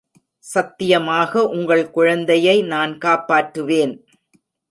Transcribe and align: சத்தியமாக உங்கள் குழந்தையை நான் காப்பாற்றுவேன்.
சத்தியமாக 0.45 1.43
உங்கள் 1.47 1.83
குழந்தையை 1.89 2.55
நான் 2.63 2.93
காப்பாற்றுவேன். 2.97 3.93